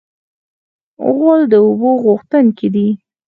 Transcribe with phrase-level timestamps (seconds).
[1.15, 2.87] غول د اوبو غوښتونکی دی.